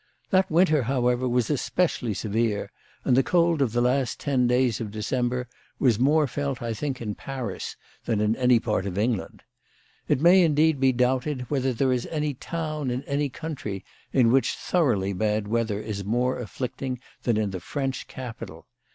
That 0.31 0.49
winter, 0.49 0.81
however, 0.81 1.29
was 1.29 1.51
especially 1.51 2.15
severe, 2.15 2.71
and 3.05 3.15
the 3.15 3.21
cold 3.21 3.61
of 3.61 3.71
the 3.71 3.81
last 3.81 4.19
ten 4.19 4.47
days 4.47 4.81
of 4.81 4.89
December 4.89 5.47
was 5.77 5.99
more 5.99 6.25
felt, 6.25 6.59
I 6.59 6.73
think, 6.73 7.01
in 7.03 7.13
Paris 7.13 7.75
than 8.05 8.19
in 8.19 8.35
any 8.35 8.59
part 8.59 8.87
of 8.87 8.97
England. 8.97 9.43
It 10.07 10.19
may, 10.19 10.41
indeed, 10.41 10.79
be 10.79 10.91
doubted 10.91 11.41
whether 11.51 11.71
there 11.71 11.93
is 11.93 12.07
any 12.07 12.33
town 12.33 12.89
in 12.89 13.03
any 13.03 13.29
country 13.29 13.85
in 14.11 14.31
which 14.31 14.53
thoroughly 14.55 15.13
bad 15.13 15.47
weather 15.47 15.79
is 15.79 16.03
more 16.03 16.39
afflicting 16.39 16.99
than 17.21 17.37
in 17.37 17.51
the 17.51 17.59
French 17.59 18.07
capital. 18.07 18.65